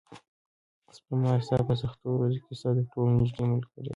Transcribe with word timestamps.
سپما 0.95 1.31
ستا 1.45 1.57
په 1.67 1.73
سختو 1.81 2.07
ورځو 2.13 2.39
کې 2.45 2.51
ستا 2.59 2.69
تر 2.77 2.83
ټولو 2.91 3.11
نږدې 3.19 3.43
ملګرې 3.51 3.81
ده. 3.83 3.89